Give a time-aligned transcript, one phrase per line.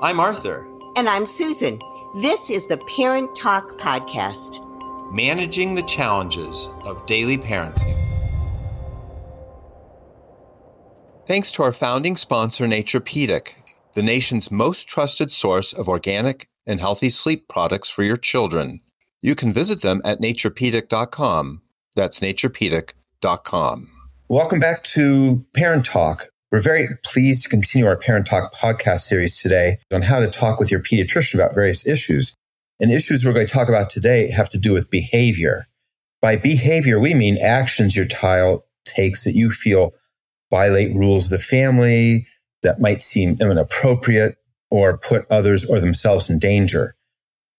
[0.00, 0.64] I'm Arthur.
[0.94, 1.80] And I'm Susan.
[2.20, 4.64] This is the Parent Talk Podcast.
[5.12, 7.96] Managing the challenges of daily parenting.
[11.26, 13.54] Thanks to our founding sponsor, Naturepedic,
[13.94, 18.80] the nation's most trusted source of organic and healthy sleep products for your children.
[19.20, 21.62] You can visit them at naturepedic.com.
[21.96, 23.90] That's naturepedic.com.
[24.28, 26.26] Welcome back to Parent Talk.
[26.50, 30.58] We're very pleased to continue our Parent Talk podcast series today on how to talk
[30.58, 32.34] with your pediatrician about various issues.
[32.80, 35.66] And the issues we're going to talk about today have to do with behavior.
[36.22, 39.92] By behavior, we mean actions your child takes that you feel
[40.50, 42.26] violate rules of the family,
[42.62, 44.36] that might seem inappropriate,
[44.70, 46.94] or put others or themselves in danger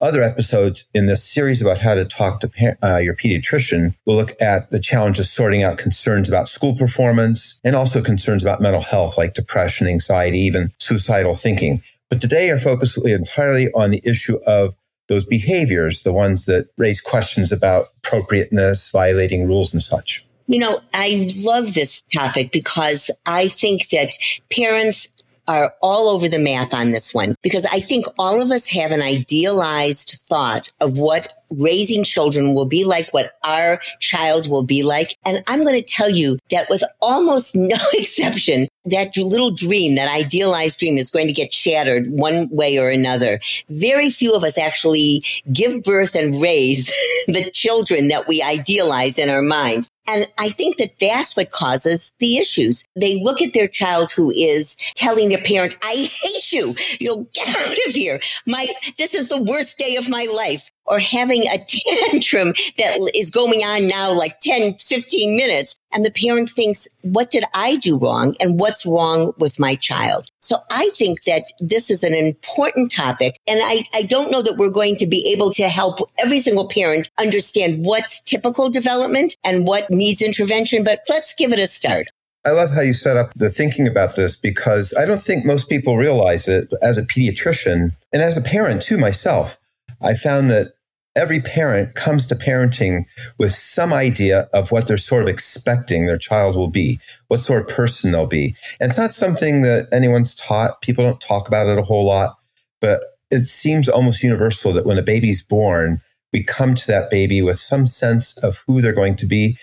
[0.02, 4.42] other episodes in this series about how to talk to uh, your pediatrician, we'll look
[4.42, 8.82] at the challenge of sorting out concerns about school performance and also concerns about mental
[8.82, 11.82] health like depression, anxiety, even suicidal thinking.
[12.10, 14.74] But today our focus will entirely on the issue of
[15.08, 20.26] those behaviors, the ones that raise questions about appropriateness, violating rules and such.
[20.48, 24.14] You know, I love this topic because I think that
[24.52, 25.19] parents
[25.50, 28.92] are all over the map on this one because I think all of us have
[28.92, 34.84] an idealized thought of what raising children will be like, what our child will be
[34.84, 35.18] like.
[35.26, 40.14] And I'm going to tell you that with almost no exception, that little dream, that
[40.14, 43.40] idealized dream is going to get shattered one way or another.
[43.70, 46.88] Very few of us actually give birth and raise
[47.28, 49.90] the children that we idealize in our mind.
[50.10, 52.84] And I think that that's what causes the issues.
[53.00, 56.74] They look at their child who is telling their parent, I hate you.
[57.00, 58.20] You know, get out of here.
[58.48, 58.66] My,
[58.98, 61.58] this is the worst day of my life or having a
[62.12, 65.78] tantrum that is going on now like 10, 15 minutes.
[65.94, 68.36] And the parent thinks, what did I do wrong?
[68.40, 70.28] And what's wrong with my child?
[70.40, 73.40] So I think that this is an important topic.
[73.48, 76.68] And I, I don't know that we're going to be able to help every single
[76.68, 82.08] parent understand what's typical development and what needs intervention, but let's give it a start.
[82.46, 85.70] I love how you set up the thinking about this because I don't think most
[85.70, 89.58] people realize it as a pediatrician and as a parent too myself.
[90.02, 90.74] I found that
[91.16, 93.06] every parent comes to parenting
[93.38, 97.62] with some idea of what they're sort of expecting their child will be, what sort
[97.62, 98.56] of person they'll be.
[98.80, 100.82] And it's not something that anyone's taught.
[100.82, 102.38] People don't talk about it a whole lot,
[102.80, 107.42] but it seems almost universal that when a baby's born, we come to that baby
[107.42, 109.58] with some sense of who they're going to be.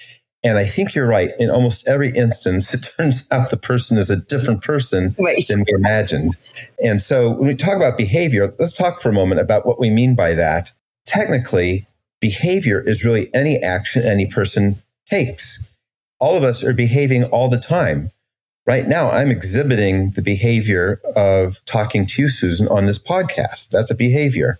[0.44, 1.30] And I think you're right.
[1.38, 5.44] In almost every instance, it turns out the person is a different person right.
[5.48, 6.36] than we imagined.
[6.82, 9.90] And so when we talk about behavior, let's talk for a moment about what we
[9.90, 10.72] mean by that
[11.06, 11.86] technically,
[12.20, 14.76] behavior is really any action any person
[15.08, 15.64] takes.
[16.18, 18.10] All of us are behaving all the time.
[18.66, 23.70] Right now, I'm exhibiting the behavior of talking to you, Susan, on this podcast.
[23.70, 24.58] That's a behavior.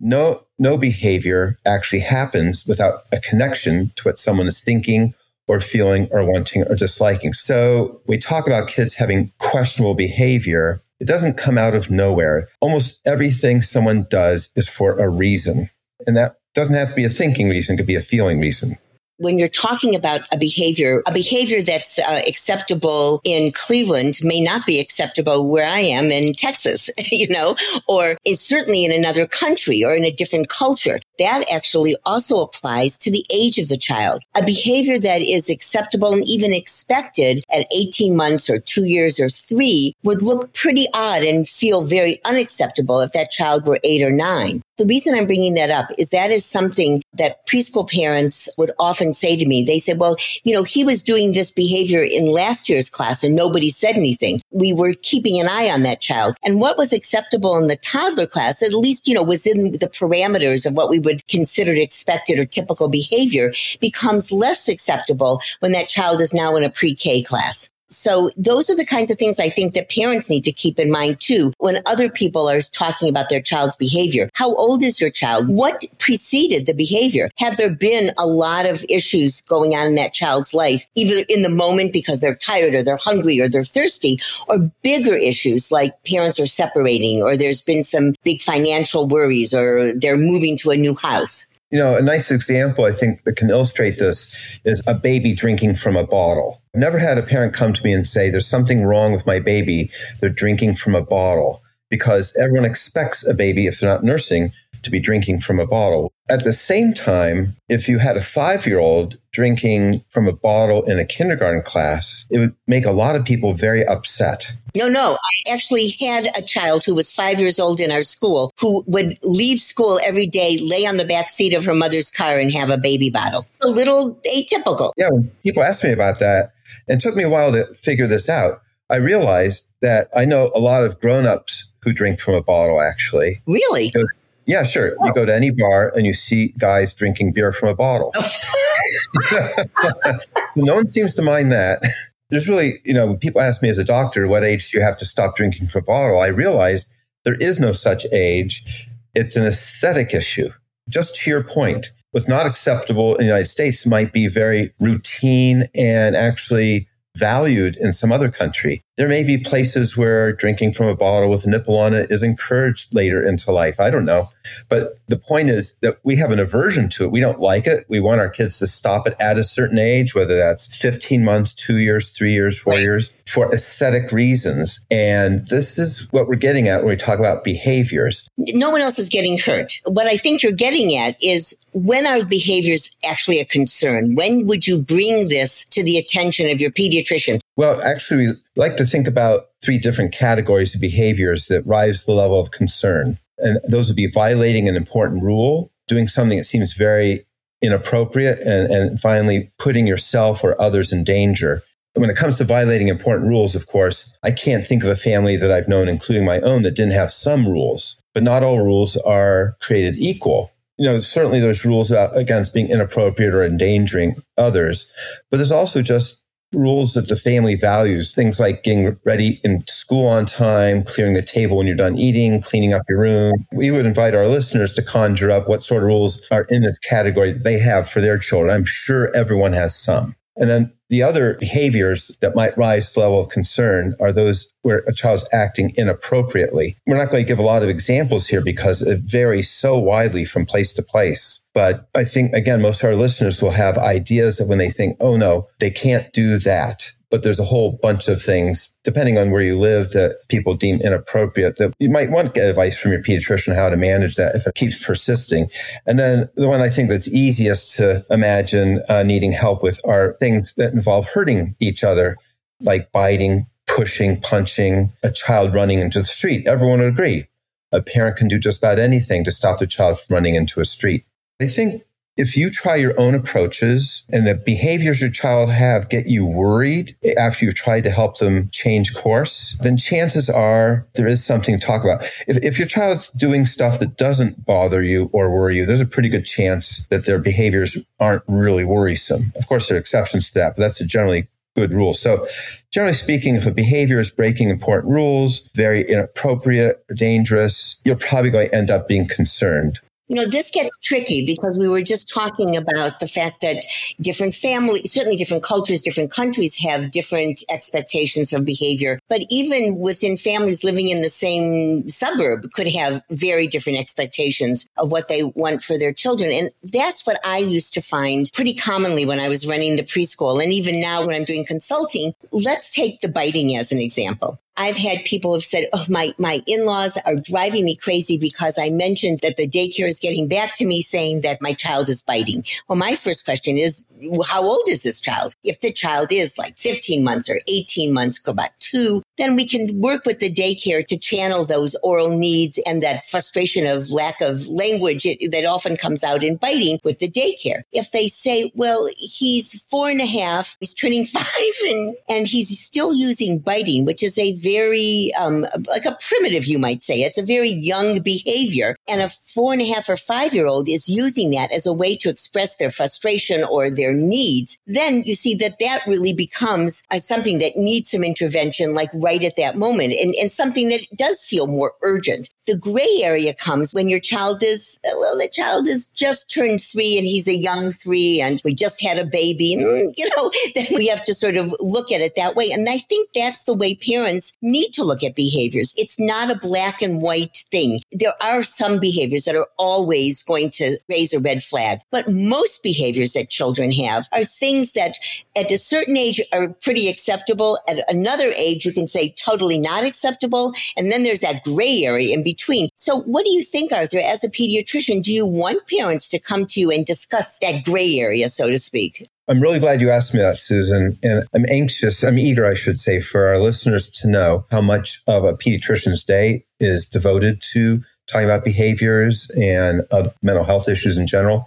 [0.00, 5.12] No, no behavior actually happens without a connection to what someone is thinking
[5.48, 7.32] or feeling or wanting or disliking.
[7.32, 10.80] So we talk about kids having questionable behavior.
[11.00, 12.48] It doesn't come out of nowhere.
[12.60, 15.68] Almost everything someone does is for a reason.
[16.06, 18.78] And that doesn't have to be a thinking reason, it could be a feeling reason
[19.18, 24.64] when you're talking about a behavior, a behavior that's uh, acceptable in Cleveland may not
[24.64, 29.84] be acceptable where I am in Texas, you know, or is certainly in another country
[29.84, 31.00] or in a different culture.
[31.18, 34.22] That actually also applies to the age of the child.
[34.36, 39.28] A behavior that is acceptable and even expected at 18 months or two years or
[39.28, 44.10] three would look pretty odd and feel very unacceptable if that child were eight or
[44.10, 44.62] nine.
[44.78, 49.12] The reason I'm bringing that up is that is something that preschool parents would often
[49.12, 49.64] say to me.
[49.64, 50.14] They said, well,
[50.44, 54.40] you know, he was doing this behavior in last year's class and nobody said anything.
[54.52, 56.36] We were keeping an eye on that child.
[56.44, 59.90] And what was acceptable in the toddler class, at least, you know, was in the
[59.92, 66.20] parameters of what we consider expected or typical behavior becomes less acceptable when that child
[66.20, 67.70] is now in a pre-K class.
[67.90, 70.90] So those are the kinds of things I think that parents need to keep in
[70.90, 74.28] mind too when other people are talking about their child's behavior.
[74.34, 75.48] How old is your child?
[75.48, 77.30] What preceded the behavior?
[77.38, 81.42] Have there been a lot of issues going on in that child's life, either in
[81.42, 84.18] the moment because they're tired or they're hungry or they're thirsty,
[84.48, 89.92] or bigger issues like parents are separating or there's been some big financial worries or
[89.94, 91.54] they're moving to a new house?
[91.70, 95.76] You know, a nice example I think that can illustrate this is a baby drinking
[95.76, 96.62] from a bottle.
[96.74, 99.38] I've never had a parent come to me and say, There's something wrong with my
[99.38, 99.90] baby.
[100.20, 104.52] They're drinking from a bottle because everyone expects a baby, if they're not nursing,
[104.82, 106.12] to be drinking from a bottle.
[106.30, 110.84] At the same time, if you had a five year old drinking from a bottle
[110.84, 114.52] in a kindergarten class, it would make a lot of people very upset.
[114.76, 115.14] No, no.
[115.14, 119.18] I actually had a child who was five years old in our school who would
[119.22, 122.70] leave school every day, lay on the back seat of her mother's car, and have
[122.70, 123.46] a baby bottle.
[123.62, 124.92] A little atypical.
[124.96, 126.50] Yeah, when people ask me about that,
[126.86, 128.60] it took me a while to figure this out.
[128.90, 132.80] I realized that I know a lot of grown ups who drink from a bottle,
[132.80, 133.42] actually.
[133.46, 133.88] Really?
[133.88, 134.02] So,
[134.48, 134.96] yeah, sure.
[134.98, 135.06] Oh.
[135.06, 138.12] You go to any bar and you see guys drinking beer from a bottle.
[138.16, 139.64] Oh.
[140.56, 141.82] no one seems to mind that.
[142.30, 144.84] There's really, you know, when people ask me as a doctor, what age do you
[144.84, 146.20] have to stop drinking from a bottle?
[146.20, 146.92] I realize
[147.24, 148.88] there is no such age.
[149.14, 150.48] It's an aesthetic issue.
[150.88, 155.68] Just to your point, what's not acceptable in the United States might be very routine
[155.74, 158.80] and actually valued in some other country.
[158.98, 162.24] There may be places where drinking from a bottle with a nipple on it is
[162.24, 163.78] encouraged later into life.
[163.78, 164.24] I don't know.
[164.68, 167.12] But the point is that we have an aversion to it.
[167.12, 167.86] We don't like it.
[167.88, 171.52] We want our kids to stop it at a certain age, whether that's 15 months,
[171.52, 174.84] two years, three years, four years, for aesthetic reasons.
[174.90, 178.28] And this is what we're getting at when we talk about behaviors.
[178.36, 179.74] No one else is getting hurt.
[179.84, 184.16] What I think you're getting at is when are behaviors actually a concern?
[184.16, 187.40] When would you bring this to the attention of your pediatrician?
[187.58, 192.12] Well, actually, we like to think about three different categories of behaviors that rise to
[192.12, 193.18] the level of concern.
[193.38, 197.26] And those would be violating an important rule, doing something that seems very
[197.60, 201.60] inappropriate, and, and finally, putting yourself or others in danger.
[201.94, 205.34] When it comes to violating important rules, of course, I can't think of a family
[205.34, 208.00] that I've known, including my own, that didn't have some rules.
[208.14, 213.34] But not all rules are created equal you know, certainly there's rules against being inappropriate
[213.34, 214.88] or endangering others,
[215.28, 216.22] but there's also just
[216.52, 221.22] rules of the family values, things like getting ready in school on time, clearing the
[221.22, 223.46] table when you're done eating, cleaning up your room.
[223.52, 226.78] We would invite our listeners to conjure up what sort of rules are in this
[226.78, 228.54] category that they have for their children.
[228.54, 230.14] I'm sure everyone has some.
[230.36, 234.50] And then the other behaviors that might rise to the level of concern are those
[234.62, 236.76] where a child's acting inappropriately.
[236.86, 240.24] We're not going to give a lot of examples here because it varies so widely
[240.24, 241.44] from place to place.
[241.54, 244.96] But I think, again, most of our listeners will have ideas of when they think,
[245.00, 249.30] oh no, they can't do that but there's a whole bunch of things, depending on
[249.30, 252.92] where you live, that people deem inappropriate that you might want to get advice from
[252.92, 255.48] your pediatrician how to manage that if it keeps persisting.
[255.86, 260.16] And then the one I think that's easiest to imagine uh, needing help with are
[260.20, 262.16] things that involve hurting each other,
[262.60, 266.46] like biting, pushing, punching, a child running into the street.
[266.46, 267.26] Everyone would agree.
[267.72, 270.64] A parent can do just about anything to stop the child from running into a
[270.64, 271.04] street.
[271.40, 271.82] I think
[272.18, 276.96] if you try your own approaches and the behaviors your child have get you worried
[277.16, 281.64] after you've tried to help them change course, then chances are there is something to
[281.64, 282.02] talk about.
[282.26, 285.86] If, if your child's doing stuff that doesn't bother you or worry you, there's a
[285.86, 289.32] pretty good chance that their behaviors aren't really worrisome.
[289.36, 291.94] Of course, there are exceptions to that, but that's a generally good rule.
[291.94, 292.26] So,
[292.72, 298.30] generally speaking, if a behavior is breaking important rules, very inappropriate, or dangerous, you're probably
[298.30, 299.78] going to end up being concerned.
[300.08, 303.64] You know, this gets tricky because we were just talking about the fact that
[304.00, 308.98] different families, certainly different cultures, different countries have different expectations of behavior.
[309.10, 314.90] But even within families living in the same suburb could have very different expectations of
[314.90, 316.32] what they want for their children.
[316.32, 320.42] And that's what I used to find pretty commonly when I was running the preschool.
[320.42, 324.40] And even now when I'm doing consulting, let's take the biting as an example.
[324.58, 328.70] I've had people have said, Oh, my, my in-laws are driving me crazy because I
[328.70, 332.44] mentioned that the daycare is getting back to me saying that my child is biting.
[332.66, 333.84] Well, my first question is,
[334.26, 335.34] how old is this child?
[335.44, 339.46] If the child is like 15 months or 18 months, go about two, then we
[339.46, 344.20] can work with the daycare to channel those oral needs and that frustration of lack
[344.20, 347.62] of language that often comes out in biting with the daycare.
[347.72, 351.24] If they say, well, he's four and a half, he's turning five
[351.64, 356.58] and, and he's still using biting, which is a very, um, like a primitive, you
[356.58, 357.02] might say.
[357.02, 358.76] It's a very young behavior.
[358.88, 361.72] And a four and a half or five year old is using that as a
[361.72, 364.58] way to express their frustration or their needs.
[364.66, 369.36] Then you see that that really becomes something that needs some intervention, like right at
[369.36, 372.30] that moment and, and something that does feel more urgent.
[372.48, 376.96] The gray area comes when your child is, well, the child is just turned three
[376.96, 379.52] and he's a young three and we just had a baby.
[379.52, 382.50] And, you know, then we have to sort of look at it that way.
[382.50, 385.74] And I think that's the way parents need to look at behaviors.
[385.76, 387.80] It's not a black and white thing.
[387.92, 392.62] There are some behaviors that are always going to raise a red flag, but most
[392.62, 394.94] behaviors that children have are things that
[395.36, 397.58] at a certain age are pretty acceptable.
[397.68, 400.52] At another age, you can say totally not acceptable.
[400.76, 402.68] And then there's that gray area in between.
[402.76, 405.02] So what do you think, Arthur, as a pediatrician?
[405.02, 408.58] Do you want parents to come to you and discuss that gray area, so to
[408.58, 409.08] speak?
[409.28, 410.98] I'm really glad you asked me that, Susan.
[411.02, 415.02] And I'm anxious, I'm eager, I should say, for our listeners to know how much
[415.06, 420.96] of a pediatrician's day is devoted to talking about behaviors and uh, mental health issues
[420.96, 421.44] in general.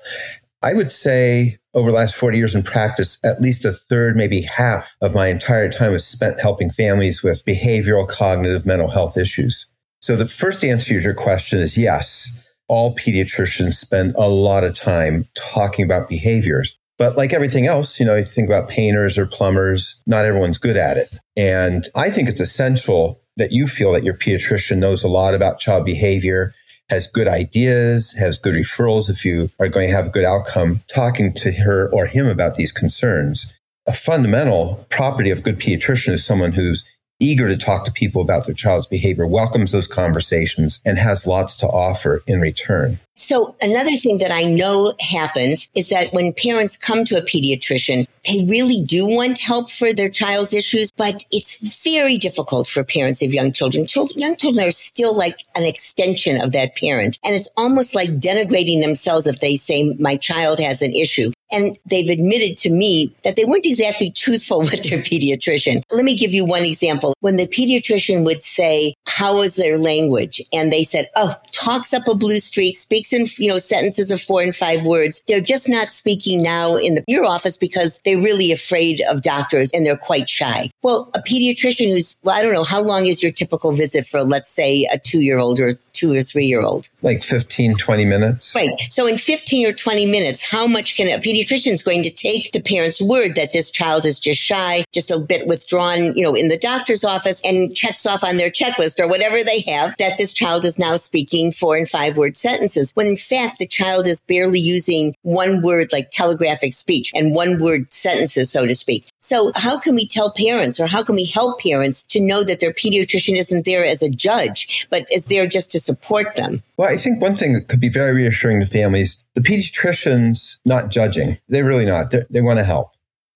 [0.61, 4.41] I would say over the last 40 years in practice, at least a third, maybe
[4.41, 9.65] half of my entire time was spent helping families with behavioral, cognitive, mental health issues.
[10.01, 12.43] So the first answer to your question is yes.
[12.67, 16.77] All pediatricians spend a lot of time talking about behaviors.
[16.97, 20.77] But like everything else, you know, you think about painters or plumbers, not everyone's good
[20.77, 21.13] at it.
[21.35, 25.59] And I think it's essential that you feel that your pediatrician knows a lot about
[25.59, 26.53] child behavior,
[26.89, 30.81] has good ideas, has good referrals if you are going to have a good outcome
[30.93, 33.51] talking to her or him about these concerns.
[33.87, 36.85] A fundamental property of a good pediatrician is someone who's
[37.21, 41.55] eager to talk to people about their child's behavior, welcomes those conversations, and has lots
[41.57, 42.97] to offer in return.
[43.15, 48.07] So another thing that I know happens is that when parents come to a pediatrician,
[48.27, 53.23] they really do want help for their child's issues, but it's very difficult for parents
[53.23, 53.85] of young children.
[53.85, 54.19] children.
[54.19, 57.19] Young children are still like an extension of that parent.
[57.23, 61.31] And it's almost like denigrating themselves if they say, my child has an issue.
[61.51, 65.81] And they've admitted to me that they weren't exactly truthful with their pediatrician.
[65.91, 67.13] Let me give you one example.
[67.19, 70.41] When the pediatrician would say, how is their language?
[70.53, 74.21] And they said, oh, talks up a blue streak, speaks in, you know, sentences of
[74.21, 75.23] four and five words.
[75.27, 79.71] They're just not speaking now in the, your office because they're really afraid of doctors
[79.73, 80.69] and they're quite shy.
[80.81, 84.23] Well, a pediatrician who's, well, I don't know, how long is your typical visit for,
[84.23, 86.87] let's say, a two year old or two or three year old?
[87.01, 88.55] Like 15, 20 minutes.
[88.55, 88.71] Right.
[88.89, 92.51] So in 15 or 20 minutes, how much can a pediatrician is going to take
[92.51, 96.35] the parent's word that this child is just shy, just a bit withdrawn, you know,
[96.35, 100.17] in the doctor's office and checks off on their checklist or whatever they have that
[100.17, 104.07] this child is now speaking four and five word sentences when in fact the child
[104.07, 109.07] is barely using one word like telegraphic speech and one word sentences, so to speak.
[109.19, 112.59] So how can we tell parents or how can we help parents to know that
[112.59, 116.63] their pediatrician isn't there as a judge, but is there just to support them?
[116.81, 120.89] Well, I think one thing that could be very reassuring to families, the pediatrician's not
[120.89, 121.37] judging.
[121.47, 122.09] They're really not.
[122.09, 122.89] They're, they want to help.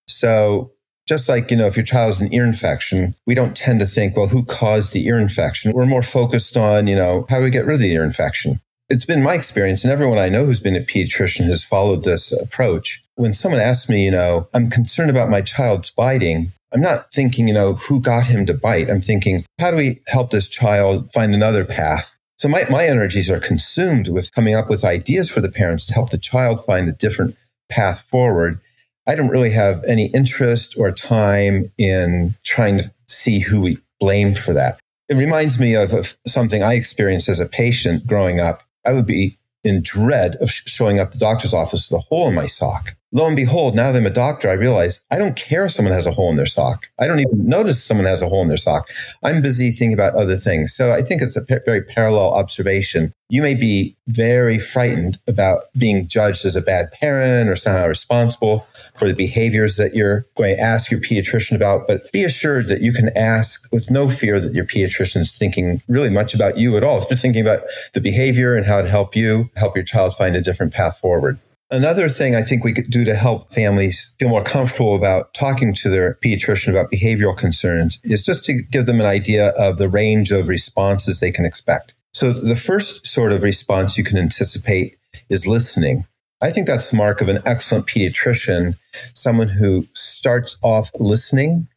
[0.08, 0.72] So
[1.08, 3.86] just like, you know, if your child has an ear infection, we don't tend to
[3.86, 5.74] think, well, who caused the ear infection?
[5.74, 8.60] We're more focused on, you know, how do we get rid of the ear infection?
[8.90, 12.32] It's been my experience, and everyone I know who's been a pediatrician has followed this
[12.32, 13.04] approach.
[13.14, 17.48] When someone asks me, you know, I'm concerned about my child's biting, I'm not thinking,
[17.48, 18.90] you know, who got him to bite.
[18.90, 22.15] I'm thinking, how do we help this child find another path?
[22.38, 25.94] So my, my energies are consumed with coming up with ideas for the parents to
[25.94, 27.36] help the child find a different
[27.70, 28.60] path forward.
[29.08, 34.36] I don't really have any interest or time in trying to see who we blame
[34.36, 34.80] for that.
[35.08, 38.64] It reminds me of, of something I experienced as a patient growing up.
[38.86, 42.36] I would be in dread of showing up the doctor's office with a hole in
[42.36, 42.96] my sock.
[43.16, 45.94] Lo and behold, now that I'm a doctor, I realize I don't care if someone
[45.94, 46.88] has a hole in their sock.
[47.00, 48.90] I don't even notice someone has a hole in their sock.
[49.24, 50.76] I'm busy thinking about other things.
[50.76, 53.14] So I think it's a very parallel observation.
[53.30, 58.68] You may be very frightened about being judged as a bad parent or somehow responsible
[58.96, 62.82] for the behaviors that you're going to ask your pediatrician about, but be assured that
[62.82, 66.76] you can ask with no fear that your pediatrician is thinking really much about you
[66.76, 67.00] at all.
[67.00, 67.62] They're thinking about
[67.94, 71.40] the behavior and how to help you, help your child find a different path forward.
[71.72, 75.74] Another thing I think we could do to help families feel more comfortable about talking
[75.76, 79.90] to their pediatrician about behavioral concerns is just to give them an idea of the
[79.90, 81.96] range of responses they can expect.
[82.14, 84.96] So the first sort of response you can anticipate
[85.30, 86.06] is listening.
[86.42, 88.78] I think that's the mark of an excellent pediatrician,
[89.16, 91.68] someone who starts off listening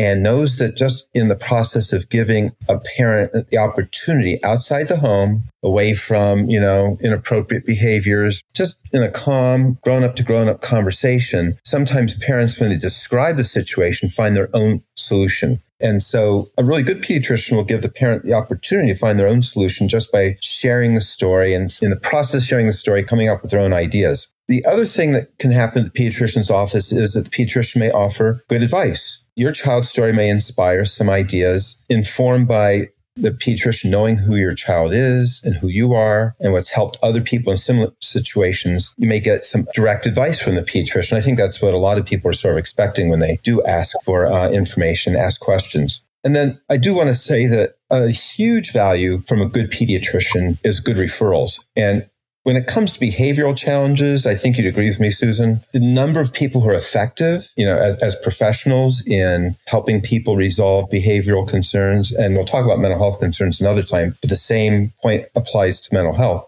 [0.00, 4.96] and knows that just in the process of giving a parent the opportunity outside the
[4.96, 10.48] home, away from, you know, inappropriate behaviors, just in a calm, grown up to grown
[10.48, 15.58] up conversation, sometimes parents, when they describe the situation, find their own solution.
[15.82, 19.28] And so a really good pediatrician will give the parent the opportunity to find their
[19.28, 23.28] own solution just by sharing the story and in the process sharing the story, coming
[23.28, 24.32] up with their own ideas.
[24.48, 27.90] The other thing that can happen at the pediatrician's office is that the pediatrician may
[27.90, 29.24] offer good advice.
[29.40, 34.92] Your child's story may inspire some ideas informed by the pediatrician knowing who your child
[34.92, 39.18] is and who you are and what's helped other people in similar situations, you may
[39.18, 41.14] get some direct advice from the pediatrician.
[41.16, 43.62] I think that's what a lot of people are sort of expecting when they do
[43.62, 46.04] ask for uh, information, ask questions.
[46.22, 50.58] And then I do want to say that a huge value from a good pediatrician
[50.62, 51.64] is good referrals.
[51.74, 52.06] And
[52.42, 55.60] When it comes to behavioral challenges, I think you'd agree with me, Susan.
[55.72, 60.36] The number of people who are effective, you know, as, as professionals in helping people
[60.36, 64.92] resolve behavioral concerns, and we'll talk about mental health concerns another time, but the same
[65.02, 66.46] point applies to mental health.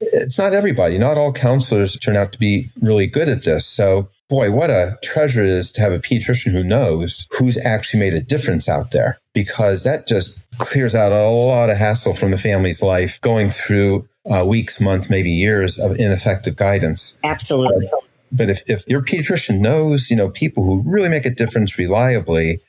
[0.00, 0.98] It's not everybody.
[0.98, 3.66] Not all counselors turn out to be really good at this.
[3.66, 8.00] So boy, what a treasure it is to have a pediatrician who knows who's actually
[8.00, 12.30] made a difference out there because that just clears out a lot of hassle from
[12.30, 17.18] the family's life going through uh, weeks, months, maybe years of ineffective guidance.
[17.24, 17.86] Absolutely.
[18.30, 22.60] But if, if your pediatrician knows, you know, people who really make a difference reliably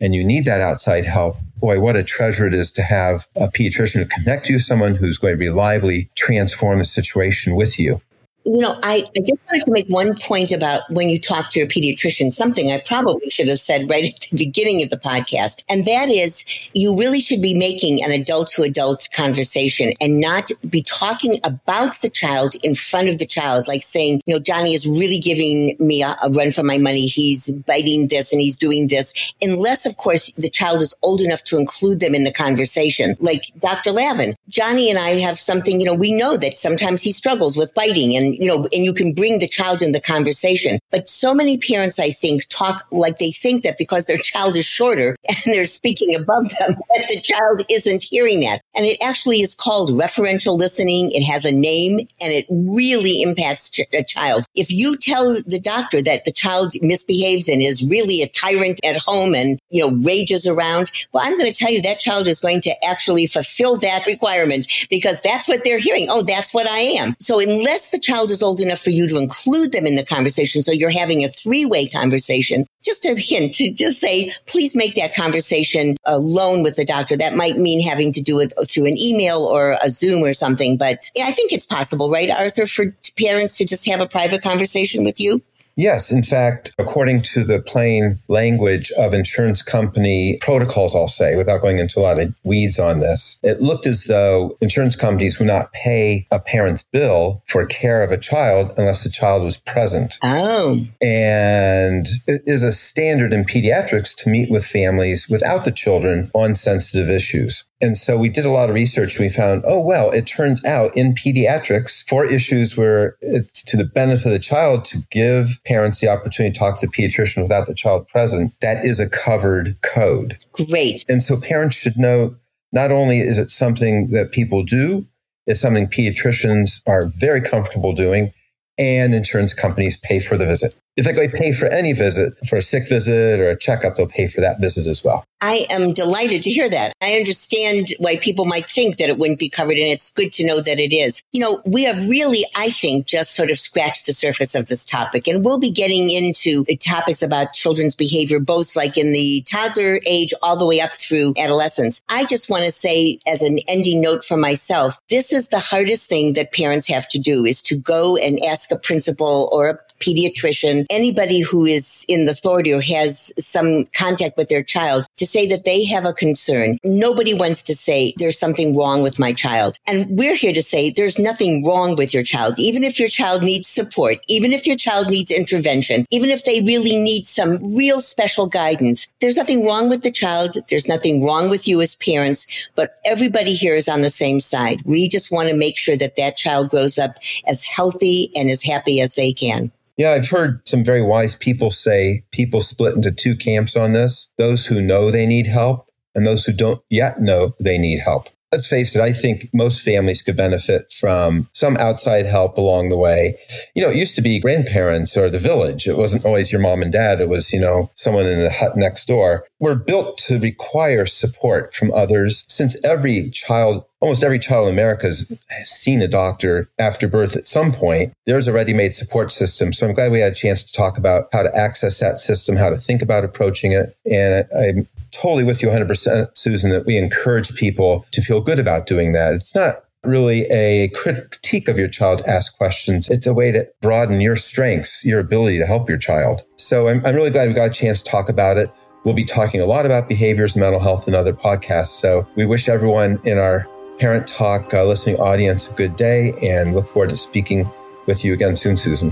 [0.00, 3.48] and you need that outside help, boy, what a treasure it is to have a
[3.48, 8.00] pediatrician to connect you with someone who's going to reliably transform the situation with you.
[8.44, 11.58] You know, I, I just wanted to make one point about when you talk to
[11.58, 15.64] your pediatrician, something I probably should have said right at the beginning of the podcast.
[15.68, 20.50] And that is you really should be making an adult to adult conversation and not
[20.68, 24.72] be talking about the child in front of the child, like saying, you know, Johnny
[24.72, 27.06] is really giving me a, a run for my money.
[27.06, 29.32] He's biting this and he's doing this.
[29.42, 33.16] Unless, of course, the child is old enough to include them in the conversation.
[33.20, 33.92] Like Dr.
[33.92, 37.74] Lavin, Johnny and I have something, you know, we know that sometimes he struggles with
[37.74, 40.78] biting and you know, and you can bring the child in the conversation.
[40.90, 44.66] But so many parents, I think, talk like they think that because their child is
[44.66, 48.60] shorter and they're speaking above them, that the child isn't hearing that.
[48.74, 51.10] And it actually is called referential listening.
[51.12, 54.44] It has a name and it really impacts a child.
[54.54, 58.96] If you tell the doctor that the child misbehaves and is really a tyrant at
[58.96, 62.40] home and, you know, rages around, well, I'm going to tell you that child is
[62.40, 66.06] going to actually fulfill that requirement because that's what they're hearing.
[66.08, 67.14] Oh, that's what I am.
[67.20, 70.04] So unless the child child is old enough for you to include them in the
[70.04, 70.62] conversation.
[70.62, 72.66] So you're having a three way conversation.
[72.84, 77.16] Just a hint to just say, please make that conversation alone with the doctor.
[77.16, 80.76] That might mean having to do it through an email or a Zoom or something.
[80.76, 84.42] But yeah, I think it's possible, right, Arthur, for parents to just have a private
[84.42, 85.42] conversation with you?
[85.80, 91.62] Yes, in fact, according to the plain language of insurance company protocols, I'll say, without
[91.62, 95.48] going into a lot of weeds on this, it looked as though insurance companies would
[95.48, 100.18] not pay a parent's bill for care of a child unless the child was present.
[100.22, 100.80] Oh.
[101.00, 106.54] And it is a standard in pediatrics to meet with families without the children on
[106.54, 107.64] sensitive issues.
[107.82, 109.18] And so we did a lot of research.
[109.18, 113.86] We found, oh, well, it turns out in pediatrics, for issues where it's to the
[113.86, 117.66] benefit of the child to give parents the opportunity to talk to the pediatrician without
[117.66, 120.36] the child present, that is a covered code.
[120.68, 121.06] Great.
[121.08, 122.34] And so parents should know
[122.72, 125.06] not only is it something that people do,
[125.46, 128.30] it's something pediatricians are very comfortable doing,
[128.78, 130.74] and insurance companies pay for the visit.
[130.96, 134.26] If they pay for any visit, for a sick visit or a checkup, they'll pay
[134.26, 135.24] for that visit as well.
[135.40, 136.92] I am delighted to hear that.
[137.02, 140.46] I understand why people might think that it wouldn't be covered, and it's good to
[140.46, 141.22] know that it is.
[141.32, 144.84] You know, we have really, I think, just sort of scratched the surface of this
[144.84, 150.00] topic, and we'll be getting into topics about children's behavior, both like in the toddler
[150.06, 152.02] age all the way up through adolescence.
[152.10, 156.08] I just want to say, as an ending note for myself, this is the hardest
[156.10, 159.78] thing that parents have to do is to go and ask a principal or a
[160.00, 165.26] pediatrician, anybody who is in the authority or has some contact with their child to
[165.26, 166.78] say that they have a concern.
[166.84, 169.76] Nobody wants to say there's something wrong with my child.
[169.86, 172.54] And we're here to say there's nothing wrong with your child.
[172.58, 176.60] Even if your child needs support, even if your child needs intervention, even if they
[176.62, 180.56] really need some real special guidance, there's nothing wrong with the child.
[180.68, 184.80] There's nothing wrong with you as parents, but everybody here is on the same side.
[184.84, 187.12] We just want to make sure that that child grows up
[187.46, 189.72] as healthy and as happy as they can.
[189.96, 194.30] Yeah, I've heard some very wise people say people split into two camps on this
[194.38, 198.28] those who know they need help and those who don't yet know they need help
[198.52, 202.96] let's face it, I think most families could benefit from some outside help along the
[202.96, 203.36] way.
[203.74, 205.86] You know, it used to be grandparents or the village.
[205.86, 207.20] It wasn't always your mom and dad.
[207.20, 209.44] It was, you know, someone in the hut next door.
[209.60, 215.06] We're built to require support from others since every child almost every child in America
[215.06, 218.12] has seen a doctor after birth at some point.
[218.26, 219.72] There's a ready made support system.
[219.72, 222.56] So I'm glad we had a chance to talk about how to access that system,
[222.56, 223.94] how to think about approaching it.
[224.10, 228.86] And I'm totally with you 100%, Susan, that we encourage people to feel good about
[228.86, 229.34] doing that.
[229.34, 233.08] It's not really a critique of your child to ask questions.
[233.10, 236.42] It's a way to broaden your strengths, your ability to help your child.
[236.56, 238.70] So I'm, I'm really glad we got a chance to talk about it.
[239.04, 241.88] We'll be talking a lot about behaviors, mental health, and other podcasts.
[241.88, 243.66] So we wish everyone in our
[243.98, 247.68] Parent Talk uh, listening audience a good day and look forward to speaking
[248.06, 249.10] with you again soon, Susan.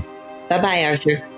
[0.48, 1.37] Bye bye, Arthur.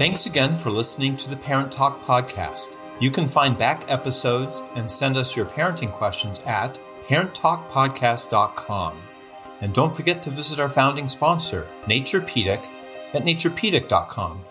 [0.00, 2.78] Thanks again for listening to the Parent Talk podcast.
[3.00, 9.02] You can find back episodes and send us your parenting questions at parenttalkpodcast.com.
[9.60, 12.66] And don't forget to visit our founding sponsor, Naturepedic,
[13.12, 14.42] at naturepedic.com